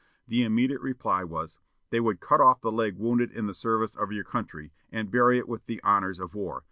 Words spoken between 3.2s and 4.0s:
in the service